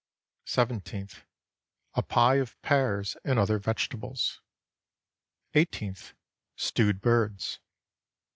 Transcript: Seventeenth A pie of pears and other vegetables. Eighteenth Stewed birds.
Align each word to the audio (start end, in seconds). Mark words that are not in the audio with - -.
Seventeenth 0.45 1.21
A 1.93 2.01
pie 2.01 2.37
of 2.37 2.59
pears 2.63 3.15
and 3.23 3.37
other 3.37 3.59
vegetables. 3.59 4.41
Eighteenth 5.53 6.13
Stewed 6.55 7.01
birds. 7.01 7.59